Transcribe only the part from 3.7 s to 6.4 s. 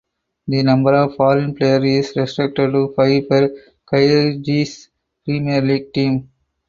Kyrgyz Premier League team.